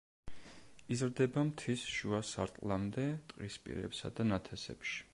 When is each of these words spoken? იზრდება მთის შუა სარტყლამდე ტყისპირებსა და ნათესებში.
იზრდება 0.95 1.43
მთის 1.51 1.85
შუა 1.97 2.23
სარტყლამდე 2.31 3.07
ტყისპირებსა 3.35 4.17
და 4.21 4.31
ნათესებში. 4.35 5.03